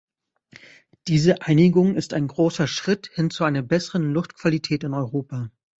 Diese 1.07 1.43
Einigung 1.43 1.93
ist 1.93 2.15
ein 2.15 2.25
großer 2.27 2.65
Schritt 2.65 3.11
hin 3.13 3.29
zu 3.29 3.43
einer 3.43 3.61
besseren 3.61 4.09
Luftqualität 4.13 4.83
in 4.83 4.95
Europa. 4.95 5.51